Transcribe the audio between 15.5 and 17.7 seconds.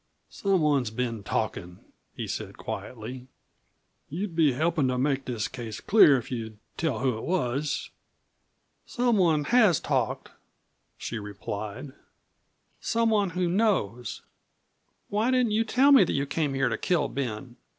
you tell me that you came here to kill Ben?